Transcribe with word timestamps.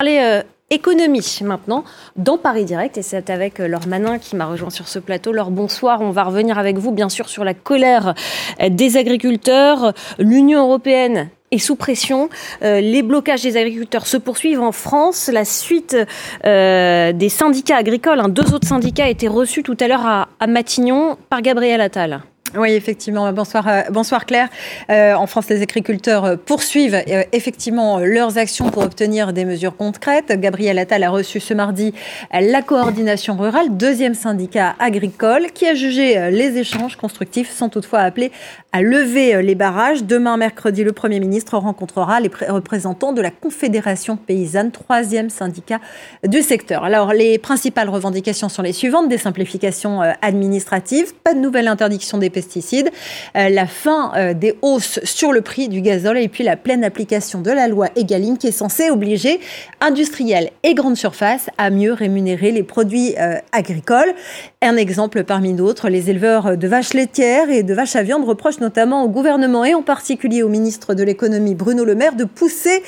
parler 0.00 0.20
euh, 0.22 0.42
économie 0.70 1.40
maintenant 1.42 1.82
dans 2.14 2.38
Paris 2.38 2.64
Direct 2.64 2.96
et 2.96 3.02
c'est 3.02 3.30
avec 3.30 3.58
euh, 3.58 3.66
Laure 3.66 3.88
Manin 3.88 4.20
qui 4.20 4.36
m'a 4.36 4.46
rejoint 4.46 4.70
sur 4.70 4.86
ce 4.86 5.00
plateau. 5.00 5.32
Laure, 5.32 5.50
bonsoir. 5.50 6.02
On 6.02 6.12
va 6.12 6.22
revenir 6.22 6.56
avec 6.56 6.78
vous 6.78 6.92
bien 6.92 7.08
sûr 7.08 7.28
sur 7.28 7.42
la 7.42 7.52
colère 7.52 8.14
euh, 8.62 8.68
des 8.68 8.96
agriculteurs. 8.96 9.92
L'Union 10.20 10.60
européenne 10.60 11.30
est 11.50 11.58
sous 11.58 11.74
pression. 11.74 12.28
les 12.60 13.02
blocages 13.02 13.42
des 13.42 13.56
agriculteurs 13.56 14.06
se 14.06 14.18
poursuivent 14.18 14.60
en 14.60 14.70
France. 14.70 15.30
La 15.32 15.44
suite 15.44 15.96
des 16.44 17.28
syndicats 17.30 17.76
agricoles, 17.76 18.20
hein, 18.20 18.28
deux 18.28 18.54
autres 18.54 18.68
syndicats, 18.68 19.06
a 19.06 19.08
été 19.08 19.26
reçus 19.26 19.62
tout 19.62 19.76
à 19.80 19.88
l'heure 19.88 20.06
à, 20.06 20.28
à 20.38 20.46
Matignon 20.46 21.16
par 21.30 21.40
Gabriel 21.40 21.80
Attal. 21.80 22.20
Oui, 22.56 22.72
effectivement. 22.72 23.30
Bonsoir, 23.32 23.68
euh, 23.68 23.82
bonsoir 23.90 24.24
Claire. 24.24 24.48
Euh, 24.90 25.12
en 25.14 25.26
France, 25.26 25.50
les 25.50 25.60
agriculteurs 25.60 26.24
euh, 26.24 26.36
poursuivent 26.36 27.02
effectivement 27.32 27.98
leurs 27.98 28.38
actions 28.38 28.70
pour 28.70 28.84
obtenir 28.84 29.34
des 29.34 29.44
mesures 29.44 29.76
concrètes. 29.76 30.32
Gabriel 30.40 30.78
Attal 30.78 31.02
a 31.02 31.10
reçu 31.10 31.40
ce 31.40 31.52
mardi 31.52 31.92
la 32.32 32.62
coordination 32.62 33.36
rurale, 33.36 33.76
deuxième 33.76 34.14
syndicat 34.14 34.74
agricole, 34.78 35.48
qui 35.52 35.66
a 35.66 35.74
jugé 35.74 36.30
les 36.30 36.56
échanges 36.58 36.96
constructifs 36.96 37.50
sans 37.50 37.68
toutefois 37.68 38.00
appeler 38.00 38.32
à 38.72 38.82
lever 38.82 39.42
les 39.42 39.54
barrages. 39.54 40.04
Demain, 40.04 40.36
mercredi, 40.36 40.84
le 40.84 40.92
Premier 40.92 41.20
ministre 41.20 41.56
rencontrera 41.56 42.20
les 42.20 42.30
représentants 42.48 43.12
de 43.12 43.20
la 43.20 43.30
Confédération 43.30 44.16
paysanne, 44.16 44.70
troisième 44.70 45.30
syndicat 45.30 45.80
du 46.26 46.42
secteur. 46.42 46.84
Alors, 46.84 47.12
les 47.12 47.38
principales 47.38 47.88
revendications 47.88 48.48
sont 48.48 48.62
les 48.62 48.72
suivantes. 48.72 49.08
Des 49.08 49.18
simplifications 49.18 50.00
administratives, 50.22 51.14
pas 51.24 51.34
de 51.34 51.40
nouvelle 51.40 51.68
interdiction 51.68 52.18
des 52.18 52.30
pesticides, 52.38 52.90
euh, 53.36 53.48
la 53.48 53.66
fin 53.66 54.12
euh, 54.14 54.32
des 54.32 54.54
hausses 54.62 55.00
sur 55.02 55.32
le 55.32 55.40
prix 55.40 55.68
du 55.68 55.80
gazole 55.80 56.18
et 56.18 56.28
puis 56.28 56.44
la 56.44 56.56
pleine 56.56 56.84
application 56.84 57.40
de 57.40 57.50
la 57.50 57.66
loi 57.66 57.88
Egalim 57.96 58.38
qui 58.38 58.46
est 58.46 58.52
censée 58.52 58.90
obliger 58.90 59.40
industriels 59.80 60.50
et 60.62 60.74
grandes 60.74 60.96
surfaces 60.96 61.50
à 61.58 61.70
mieux 61.70 61.92
rémunérer 61.92 62.52
les 62.52 62.62
produits 62.62 63.16
euh, 63.18 63.34
agricoles. 63.50 64.14
Un 64.62 64.76
exemple 64.76 65.24
parmi 65.24 65.52
d'autres, 65.52 65.88
les 65.88 66.10
éleveurs 66.10 66.56
de 66.56 66.68
vaches 66.68 66.94
laitières 66.94 67.50
et 67.50 67.64
de 67.64 67.74
vaches 67.74 67.96
à 67.96 68.04
viande 68.04 68.24
reprochent 68.24 68.60
notamment 68.60 69.02
au 69.02 69.08
gouvernement 69.08 69.64
et 69.64 69.74
en 69.74 69.82
particulier 69.82 70.44
au 70.44 70.48
ministre 70.48 70.94
de 70.94 71.02
l'économie 71.02 71.56
Bruno 71.56 71.84
Le 71.84 71.96
Maire 71.96 72.14
de 72.14 72.24
pousser 72.24 72.84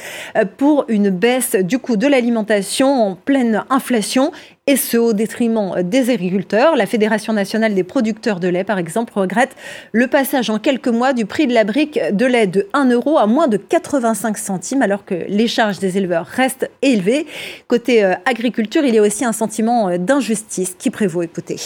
pour 0.59 0.85
une 0.87 1.11
baisse 1.11 1.57
du 1.57 1.81
coût 1.81 1.97
de 1.97 2.07
l'alimentation 2.07 2.89
en 2.89 3.15
pleine 3.17 3.65
inflation 3.69 4.31
et 4.71 4.77
ce 4.77 4.97
au 4.97 5.13
détriment 5.13 5.83
des 5.83 6.11
agriculteurs. 6.11 6.77
La 6.77 6.87
Fédération 6.87 7.33
nationale 7.33 7.75
des 7.75 7.83
producteurs 7.83 8.39
de 8.39 8.47
lait, 8.47 8.63
par 8.63 8.79
exemple, 8.79 9.13
regrette 9.17 9.57
le 9.91 10.07
passage 10.07 10.49
en 10.49 10.61
quelques 10.61 10.87
mois 10.87 11.13
du 11.13 11.27
prix 11.27 11.49
de 11.49 11.53
la 11.53 11.65
brique 11.65 11.99
de 12.13 12.25
lait 12.25 12.47
de 12.47 12.69
1 12.73 12.91
euro 12.91 13.19
à 13.19 13.27
moins 13.27 13.49
de 13.49 13.57
85 13.57 14.39
centimes, 14.39 14.83
alors 14.83 15.05
que 15.05 15.17
les 15.27 15.49
charges 15.49 15.81
des 15.81 15.99
éleveurs 15.99 16.25
restent 16.25 16.71
élevées. 16.83 17.27
Côté 17.67 18.05
euh, 18.05 18.15
agriculture, 18.27 18.85
il 18.85 18.95
y 18.95 18.99
a 18.99 19.03
aussi 19.03 19.25
un 19.25 19.33
sentiment 19.33 19.89
euh, 19.89 19.99
d'injustice 19.99 20.77
qui 20.79 20.91
prévaut. 20.91 21.23
Écoutez. 21.23 21.57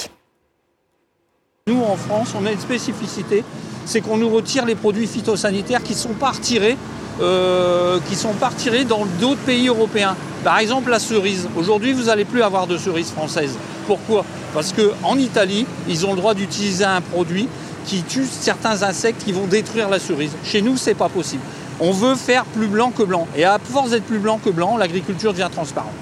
Nous, 1.66 1.82
en 1.82 1.97
France, 1.97 2.34
on 2.41 2.47
a 2.47 2.52
une 2.52 2.58
spécificité, 2.58 3.44
c'est 3.84 4.00
qu'on 4.00 4.16
nous 4.16 4.30
retire 4.30 4.64
les 4.64 4.77
produits 4.77 5.06
phytosanitaires 5.06 5.82
qui 5.82 5.92
ne 5.92 5.98
sont 5.98 6.14
pas 6.14 6.30
retirés 6.30 6.78
euh, 7.20 7.98
qui 8.09 8.17
sont 8.17 8.33
pas 8.33 8.48
retirés 8.48 8.84
dans 8.84 9.07
d'autres 9.20 9.41
pays 9.41 9.69
européens. 9.69 10.17
Par 10.43 10.59
exemple, 10.59 10.91
la 10.91 10.98
cerise. 10.98 11.48
Aujourd'hui, 11.56 11.93
vous 11.93 12.05
n'allez 12.05 12.25
plus 12.25 12.43
avoir 12.43 12.67
de 12.67 12.77
cerise 12.77 13.11
française. 13.11 13.56
Pourquoi? 13.87 14.25
Parce 14.53 14.73
qu'en 14.73 15.17
Italie, 15.17 15.67
ils 15.89 16.06
ont 16.06 16.11
le 16.11 16.19
droit 16.19 16.34
d'utiliser 16.34 16.84
un 16.84 17.01
produit 17.01 17.48
qui 17.87 18.03
tue 18.03 18.27
certains 18.27 18.83
insectes 18.83 19.25
qui 19.25 19.33
vont 19.33 19.47
détruire 19.47 19.89
la 19.89 19.98
cerise. 19.98 20.33
Chez 20.45 20.62
nous, 20.62 20.77
c'est 20.77 20.95
pas 20.95 21.09
possible. 21.09 21.43
On 21.81 21.93
veut 21.93 22.15
faire 22.15 22.45
plus 22.45 22.67
blanc 22.67 22.93
que 22.97 23.03
blanc. 23.03 23.27
Et 23.37 23.45
à 23.45 23.59
force 23.62 23.91
d'être 23.91 24.05
plus 24.05 24.19
blanc 24.19 24.41
que 24.43 24.51
blanc, 24.51 24.77
l'agriculture 24.77 25.33
devient 25.33 25.49
transparente. 25.53 25.93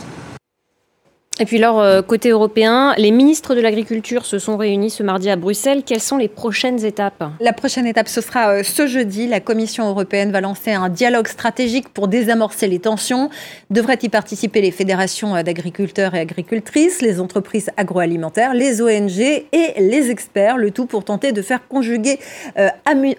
Et 1.42 1.44
puis 1.44 1.58
alors, 1.58 1.80
euh, 1.80 2.02
côté 2.02 2.28
européen, 2.28 2.94
les 2.98 3.10
ministres 3.10 3.56
de 3.56 3.60
l'Agriculture 3.60 4.26
se 4.26 4.38
sont 4.38 4.56
réunis 4.56 4.90
ce 4.90 5.02
mardi 5.02 5.28
à 5.28 5.34
Bruxelles. 5.34 5.82
Quelles 5.84 5.98
sont 5.98 6.16
les 6.16 6.28
prochaines 6.28 6.84
étapes? 6.84 7.24
La 7.40 7.52
prochaine 7.52 7.84
étape, 7.84 8.06
ce 8.06 8.20
sera 8.20 8.50
euh, 8.50 8.62
ce 8.62 8.86
jeudi. 8.86 9.26
La 9.26 9.40
Commission 9.40 9.88
européenne 9.88 10.30
va 10.30 10.40
lancer 10.40 10.70
un 10.70 10.88
dialogue 10.88 11.26
stratégique 11.26 11.88
pour 11.88 12.06
désamorcer 12.06 12.68
les 12.68 12.78
tensions. 12.78 13.28
Devraient 13.70 13.98
y 14.02 14.08
participer 14.08 14.60
les 14.60 14.70
fédérations 14.70 15.34
euh, 15.34 15.42
d'agriculteurs 15.42 16.14
et 16.14 16.20
agricultrices, 16.20 17.02
les 17.02 17.18
entreprises 17.18 17.70
agroalimentaires, 17.76 18.54
les 18.54 18.80
ONG 18.80 19.18
et 19.18 19.72
les 19.80 20.12
experts, 20.12 20.58
le 20.58 20.70
tout 20.70 20.86
pour 20.86 21.02
tenter 21.02 21.32
de 21.32 21.42
faire 21.42 21.66
conjuguer 21.66 22.20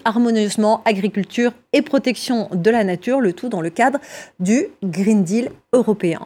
harmonieusement 0.06 0.80
agriculture 0.86 1.52
et 1.74 1.82
protection 1.82 2.48
de 2.54 2.70
la 2.70 2.84
nature, 2.84 3.20
le 3.20 3.34
tout 3.34 3.50
dans 3.50 3.60
le 3.60 3.68
cadre 3.68 3.98
du 4.40 4.68
Green 4.82 5.24
Deal 5.24 5.50
européen. 5.74 6.22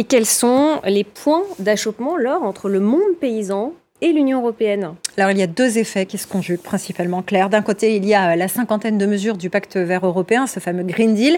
Et 0.00 0.04
quels 0.04 0.24
sont 0.24 0.80
les 0.86 1.04
points 1.04 1.42
d'achoppement, 1.58 2.16
lors 2.16 2.42
entre 2.42 2.70
le 2.70 2.80
monde 2.80 3.18
paysan 3.20 3.74
et 4.00 4.12
l'Union 4.12 4.40
européenne 4.40 4.94
alors, 5.16 5.32
il 5.32 5.38
y 5.38 5.42
a 5.42 5.46
deux 5.46 5.76
effets 5.76 6.06
qui 6.06 6.18
se 6.18 6.26
conjuguent 6.26 6.62
principalement, 6.62 7.20
Claire. 7.20 7.50
D'un 7.50 7.62
côté, 7.62 7.96
il 7.96 8.06
y 8.06 8.14
a 8.14 8.36
la 8.36 8.48
cinquantaine 8.48 8.96
de 8.96 9.06
mesures 9.06 9.36
du 9.36 9.50
pacte 9.50 9.76
vert 9.76 10.06
européen, 10.06 10.46
ce 10.46 10.60
fameux 10.60 10.84
Green 10.84 11.14
Deal, 11.14 11.36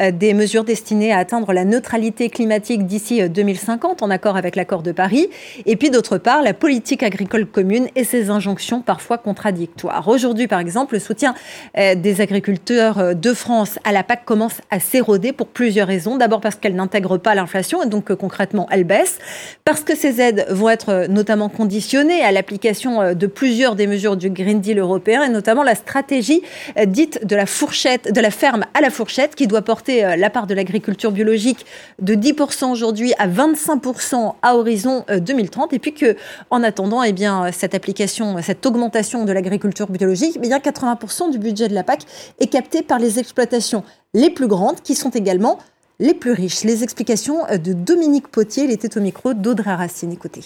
euh, 0.00 0.10
des 0.10 0.34
mesures 0.34 0.64
destinées 0.64 1.12
à 1.12 1.18
atteindre 1.18 1.52
la 1.52 1.64
neutralité 1.64 2.28
climatique 2.28 2.84
d'ici 2.84 3.26
2050, 3.28 4.02
euh, 4.02 4.04
en 4.04 4.10
accord 4.10 4.36
avec 4.36 4.56
l'accord 4.56 4.82
de 4.82 4.92
Paris. 4.92 5.28
Et 5.66 5.76
puis, 5.76 5.90
d'autre 5.90 6.18
part, 6.18 6.42
la 6.42 6.52
politique 6.52 7.02
agricole 7.02 7.46
commune 7.46 7.88
et 7.94 8.04
ses 8.04 8.28
injonctions 8.28 8.82
parfois 8.82 9.18
contradictoires. 9.18 10.08
Aujourd'hui, 10.08 10.48
par 10.48 10.58
exemple, 10.58 10.94
le 10.94 11.00
soutien 11.00 11.34
euh, 11.78 11.94
des 11.94 12.20
agriculteurs 12.20 13.14
de 13.14 13.34
France 13.34 13.78
à 13.84 13.92
la 13.92 14.02
PAC 14.02 14.24
commence 14.24 14.60
à 14.70 14.80
s'éroder 14.80 15.32
pour 15.32 15.46
plusieurs 15.46 15.86
raisons. 15.86 16.16
D'abord 16.16 16.40
parce 16.40 16.56
qu'elle 16.56 16.74
n'intègre 16.74 17.18
pas 17.18 17.34
l'inflation 17.34 17.82
et 17.82 17.86
donc 17.86 18.12
concrètement, 18.14 18.66
elle 18.70 18.84
baisse. 18.84 19.20
Parce 19.64 19.82
que 19.82 19.96
ces 19.96 20.20
aides 20.20 20.44
vont 20.50 20.68
être 20.68 21.06
notamment 21.08 21.48
conditionnées 21.48 22.01
à 22.10 22.32
l'application 22.32 23.14
de 23.14 23.26
plusieurs 23.26 23.76
des 23.76 23.86
mesures 23.86 24.16
du 24.16 24.28
Green 24.28 24.60
Deal 24.60 24.78
européen 24.78 25.22
et 25.22 25.28
notamment 25.28 25.62
la 25.62 25.74
stratégie 25.74 26.42
euh, 26.76 26.84
dite 26.84 27.24
de 27.24 27.36
la 27.36 27.46
fourchette, 27.46 28.12
de 28.12 28.20
la 28.20 28.30
ferme 28.30 28.64
à 28.74 28.80
la 28.80 28.90
fourchette 28.90 29.34
qui 29.36 29.46
doit 29.46 29.62
porter 29.62 30.04
euh, 30.04 30.16
la 30.16 30.28
part 30.28 30.46
de 30.46 30.54
l'agriculture 30.54 31.12
biologique 31.12 31.64
de 32.00 32.14
10% 32.14 32.70
aujourd'hui 32.70 33.14
à 33.18 33.28
25% 33.28 34.34
à 34.42 34.56
horizon 34.56 35.04
2030 35.08 35.72
euh, 35.72 35.76
et 35.76 35.78
puis 35.78 35.94
que 35.94 36.16
en 36.50 36.62
attendant 36.62 37.02
eh 37.02 37.12
bien 37.12 37.52
cette 37.52 37.74
application 37.74 38.36
cette 38.42 38.66
augmentation 38.66 39.24
de 39.24 39.32
l'agriculture 39.32 39.88
biologique 39.88 40.32
eh 40.36 40.40
bien 40.40 40.58
80% 40.58 41.30
du 41.30 41.38
budget 41.38 41.68
de 41.68 41.74
la 41.74 41.84
PAC 41.84 42.02
est 42.40 42.48
capté 42.48 42.82
par 42.82 42.98
les 42.98 43.18
exploitations 43.18 43.84
les 44.14 44.30
plus 44.30 44.48
grandes 44.48 44.80
qui 44.80 44.94
sont 44.94 45.10
également 45.10 45.58
les 46.00 46.14
plus 46.14 46.32
riches. 46.32 46.64
Les 46.64 46.82
explications 46.82 47.44
de 47.52 47.72
Dominique 47.72 48.28
Potier, 48.28 48.64
il 48.64 48.72
était 48.72 48.98
au 48.98 49.00
micro 49.00 49.34
d'Audrey 49.34 49.72
Racine. 49.72 50.10
Écoutez. 50.10 50.42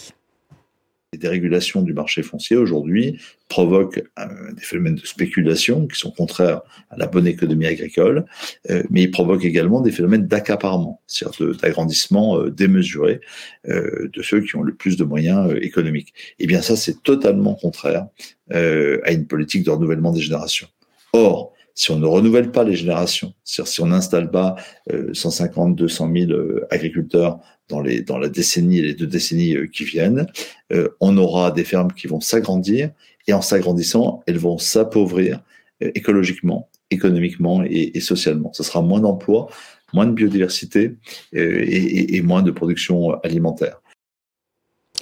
Les 1.16 1.20
dérégulations 1.20 1.80
du 1.80 1.94
marché 1.94 2.22
foncier 2.22 2.58
aujourd'hui 2.58 3.18
provoquent 3.48 4.04
euh, 4.18 4.52
des 4.52 4.60
phénomènes 4.60 4.96
de 4.96 5.06
spéculation 5.06 5.86
qui 5.86 5.98
sont 5.98 6.10
contraires 6.10 6.60
à 6.90 6.98
la 6.98 7.06
bonne 7.06 7.26
économie 7.26 7.64
agricole, 7.64 8.26
euh, 8.68 8.82
mais 8.90 9.04
ils 9.04 9.10
provoquent 9.10 9.46
également 9.46 9.80
des 9.80 9.92
phénomènes 9.92 10.26
d'accaparement, 10.26 11.00
c'est-à-dire 11.06 11.56
d'agrandissement 11.56 12.38
euh, 12.38 12.50
démesuré 12.50 13.22
de 13.66 14.22
ceux 14.22 14.42
qui 14.42 14.56
ont 14.56 14.62
le 14.62 14.74
plus 14.74 14.98
de 14.98 15.04
moyens 15.04 15.54
économiques. 15.62 16.12
Et 16.38 16.44
eh 16.44 16.46
bien 16.46 16.60
ça, 16.60 16.76
c'est 16.76 17.02
totalement 17.02 17.54
contraire 17.54 18.06
à 18.50 19.12
une 19.12 19.26
politique 19.26 19.64
de 19.64 19.70
renouvellement 19.70 20.12
des 20.12 20.20
générations. 20.20 20.68
Or, 21.14 21.54
si 21.74 21.90
on 21.90 21.98
ne 21.98 22.06
renouvelle 22.06 22.52
pas 22.52 22.62
les 22.62 22.76
générations, 22.76 23.32
c'est-à-dire 23.42 23.72
si 23.72 23.80
on 23.80 23.86
n'installe 23.86 24.30
pas 24.30 24.54
150, 25.12 25.74
200 25.74 26.12
000 26.14 26.32
agriculteurs 26.70 27.40
dans, 27.68 27.80
les, 27.80 28.02
dans 28.02 28.18
la 28.18 28.28
décennie 28.28 28.78
et 28.78 28.82
les 28.82 28.94
deux 28.94 29.06
décennies 29.06 29.56
euh, 29.56 29.66
qui 29.66 29.84
viennent, 29.84 30.26
euh, 30.72 30.88
on 31.00 31.16
aura 31.16 31.50
des 31.50 31.64
fermes 31.64 31.92
qui 31.92 32.06
vont 32.06 32.20
s'agrandir 32.20 32.90
et 33.26 33.32
en 33.32 33.42
s'agrandissant, 33.42 34.22
elles 34.26 34.38
vont 34.38 34.58
s'appauvrir 34.58 35.40
euh, 35.82 35.90
écologiquement, 35.94 36.68
économiquement 36.90 37.62
et, 37.64 37.98
socialement. 38.00 38.52
Ce 38.52 38.62
sera 38.62 38.82
moins 38.82 39.00
d'emplois, 39.00 39.48
moins 39.92 40.06
de 40.06 40.12
biodiversité 40.12 40.94
et, 41.32 42.22
moins 42.22 42.42
de 42.42 42.50
production 42.50 43.12
alimentaire. 43.22 43.80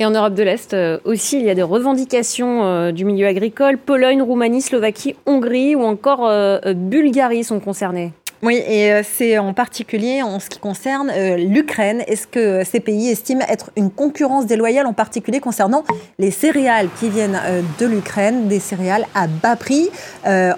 Et 0.00 0.04
en 0.04 0.10
Europe 0.10 0.34
de 0.34 0.42
l'Est 0.42 0.74
aussi, 1.04 1.38
il 1.38 1.44
y 1.44 1.50
a 1.50 1.54
des 1.54 1.62
revendications 1.62 2.90
du 2.92 3.04
milieu 3.04 3.26
agricole. 3.26 3.78
Pologne, 3.78 4.22
Roumanie, 4.22 4.62
Slovaquie, 4.62 5.14
Hongrie 5.26 5.74
ou 5.74 5.82
encore 5.82 6.30
Bulgarie 6.74 7.44
sont 7.44 7.60
concernés. 7.60 8.12
Oui, 8.44 8.62
et 8.68 8.92
euh, 8.92 9.02
c'est 9.02 9.38
en 9.38 9.54
particulier 9.54 10.20
en 10.20 10.38
ce 10.38 10.50
qui 10.50 10.58
concerne 10.58 11.10
euh, 11.16 11.38
l'Ukraine. 11.38 12.02
Est-ce 12.06 12.26
que 12.26 12.62
ces 12.62 12.78
pays 12.78 13.08
estiment 13.08 13.42
être 13.48 13.70
une 13.74 13.90
concurrence 13.90 14.44
déloyale, 14.44 14.86
en 14.86 14.92
particulier 14.92 15.40
concernant 15.40 15.82
les 16.18 16.30
céréales 16.30 16.90
qui 17.00 17.08
viennent 17.08 17.40
euh, 17.42 17.62
de 17.78 17.86
l'Ukraine, 17.86 18.46
des 18.46 18.60
céréales 18.60 19.06
à 19.14 19.28
bas 19.28 19.56
prix? 19.56 19.88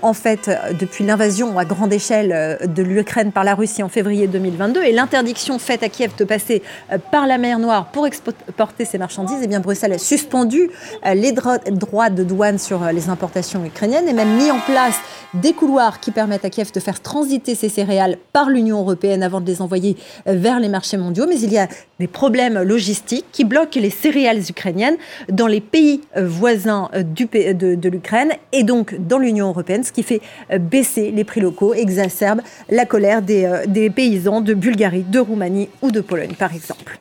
En 0.02 0.12
fait, 0.14 0.50
depuis 0.78 1.04
l'invasion 1.04 1.58
à 1.58 1.64
grande 1.64 1.92
échelle 1.92 2.58
de 2.62 2.82
l'Ukraine 2.82 3.32
par 3.32 3.44
la 3.44 3.54
Russie 3.54 3.82
en 3.82 3.88
février 3.88 4.26
2022 4.26 4.82
et 4.82 4.92
l'interdiction 4.92 5.58
faite 5.58 5.82
à 5.82 5.88
Kiev 5.88 6.12
de 6.16 6.24
passer 6.24 6.62
par 7.10 7.26
la 7.26 7.36
mer 7.38 7.58
Noire 7.58 7.90
pour 7.92 8.06
exporter 8.06 8.84
ces 8.84 8.98
marchandises, 8.98 9.38
eh 9.42 9.46
bien 9.46 9.60
Bruxelles 9.60 9.92
a 9.92 9.98
suspendu 9.98 10.70
les 11.14 11.32
droits 11.32 12.10
de 12.10 12.22
douane 12.22 12.58
sur 12.58 12.84
les 12.92 13.08
importations 13.08 13.64
ukrainiennes 13.64 14.08
et 14.08 14.12
même 14.12 14.36
mis 14.36 14.50
en 14.50 14.60
place 14.60 14.96
des 15.34 15.52
couloirs 15.52 16.00
qui 16.00 16.10
permettent 16.10 16.44
à 16.44 16.50
Kiev 16.50 16.70
de 16.72 16.80
faire 16.80 17.00
transiter 17.00 17.54
ces 17.54 17.68
céréales 17.76 18.16
par 18.32 18.48
l'Union 18.48 18.78
européenne 18.78 19.22
avant 19.22 19.40
de 19.40 19.46
les 19.46 19.60
envoyer 19.60 19.96
euh, 20.26 20.34
vers 20.34 20.60
les 20.60 20.68
marchés 20.68 20.96
mondiaux. 20.96 21.26
Mais 21.28 21.38
il 21.40 21.52
y 21.52 21.58
a 21.58 21.68
des 22.00 22.06
problèmes 22.06 22.60
logistiques 22.62 23.26
qui 23.32 23.44
bloquent 23.44 23.78
les 23.78 23.90
céréales 23.90 24.42
ukrainiennes 24.48 24.96
dans 25.30 25.46
les 25.46 25.60
pays 25.60 26.00
euh, 26.16 26.26
voisins 26.26 26.88
euh, 26.94 27.02
de, 27.02 27.88
l'Ukraine 27.88 28.32
et 28.52 28.64
donc 28.64 28.96
dans 28.98 29.18
l'Union 29.18 29.48
européenne, 29.48 29.84
ce 29.84 29.92
qui 29.92 30.02
fait 30.02 30.20
baisser 30.58 31.10
les 31.10 31.24
prix 31.24 31.40
locaux, 31.40 31.74
exacerbe 31.74 32.40
la 32.68 32.84
colère 32.84 33.22
des 33.22 33.90
paysans 33.94 34.40
de 34.40 34.54
Bulgarie, 34.54 35.04
de 35.04 35.20
Roumanie 35.20 35.68
ou 35.82 35.90
de 35.90 36.00
Pologne, 36.00 36.34
par 36.36 36.54
exemple. 36.54 36.98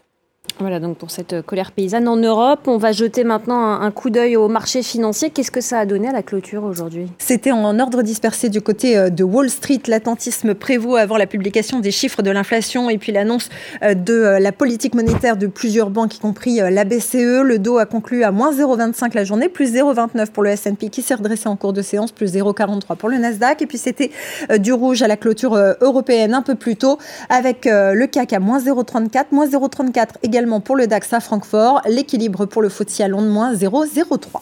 Voilà 0.59 0.79
donc 0.79 0.97
pour 0.97 1.11
cette 1.11 1.41
colère 1.41 1.73
paysanne 1.73 2.07
en 2.07 2.15
Europe. 2.15 2.61
On 2.67 2.77
va 2.77 2.93
jeter 2.93 3.25
maintenant 3.25 3.81
un, 3.81 3.91
coup 3.91 4.09
d'œil 4.09 4.37
au 4.37 4.47
marché 4.47 4.83
financier. 4.83 5.29
Qu'est-ce 5.29 5.51
que 5.51 5.59
ça 5.59 5.79
a 5.79 5.85
donné 5.85 6.07
à 6.07 6.13
la 6.13 6.23
clôture 6.23 6.63
aujourd'hui? 6.63 7.07
C'était 7.17 7.51
en 7.51 7.77
ordre 7.77 8.03
dispersé 8.03 8.47
du 8.47 8.61
côté 8.61 8.97
euh, 8.97 9.09
de 9.09 9.25
Wall 9.25 9.49
Street. 9.49 9.81
L'attentisme 9.87 10.53
prévaut 10.53 10.95
avant 10.95 11.17
la 11.17 11.27
publication 11.27 11.79
des 11.79 11.91
chiffres 11.91 12.21
de 12.21 12.31
l'inflation 12.31 12.89
et 12.89 12.97
puis 12.97 13.11
l'annonce 13.11 13.49
euh, 13.83 13.95
de 13.95 14.13
euh, 14.13 14.39
la 14.39 14.53
politique 14.53 14.95
monétaire 14.95 15.35
de 15.35 15.47
plusieurs 15.47 15.89
banques, 15.89 16.15
y 16.15 16.19
compris 16.19 16.59
la 16.59 16.85
BCE. 16.85 17.41
Le 17.43 17.59
dos 17.59 17.77
a 17.77 17.85
conclu 17.85 18.23
à 18.23 18.31
moins 18.31 18.53
0,25 18.53 19.13
la 19.13 19.25
journée, 19.25 19.49
plus 19.49 19.73
0,29 19.73 20.27
pour 20.27 20.43
le 20.43 20.51
S&P 20.51 20.89
qui 20.89 21.01
s'est 21.01 21.15
redressé 21.15 21.49
en 21.49 21.57
cours 21.57 21.73
de 21.73 21.81
séance, 21.81 22.13
plus 22.13 22.33
0,43 22.33 22.95
pour 22.95 23.09
le 23.09 23.17
Nasdaq. 23.17 23.61
Et 23.61 23.65
puis 23.67 23.77
c'était 23.77 24.11
du 24.57 24.71
rouge 24.71 25.01
à 25.01 25.07
la 25.07 25.17
clôture 25.17 25.57
européenne 25.81 26.33
un 26.33 26.41
peu 26.41 26.55
plus 26.55 26.77
tôt 26.77 26.97
avec 27.29 27.65
le 27.65 28.05
CAC 28.05 28.33
à 28.33 28.39
moins 28.39 28.59
0,34, 28.59 29.25
moins 29.31 29.47
0,34 29.47 30.07
également 30.23 30.44
pour 30.59 30.75
le 30.75 30.87
DAX 30.87 31.13
à 31.13 31.19
Francfort, 31.19 31.81
l'équilibre 31.87 32.45
pour 32.45 32.61
le 32.61 32.69
FTSE 32.69 33.01
à 33.01 33.07
Londres, 33.07 33.29
moins 33.29 33.53
0,03. 33.53 34.41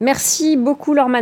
Merci 0.00 0.56
beaucoup, 0.56 0.94
Laure 0.94 1.08